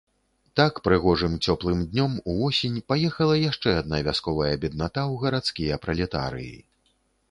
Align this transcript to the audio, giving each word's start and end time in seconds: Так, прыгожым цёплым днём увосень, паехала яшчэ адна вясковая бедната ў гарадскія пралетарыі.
Так, 0.59 0.79
прыгожым 0.87 1.35
цёплым 1.45 1.83
днём 1.91 2.17
увосень, 2.35 2.81
паехала 2.93 3.35
яшчэ 3.51 3.77
адна 3.85 4.03
вясковая 4.11 4.53
бедната 4.65 5.01
ў 5.11 5.15
гарадскія 5.25 5.75
пралетарыі. 5.87 6.55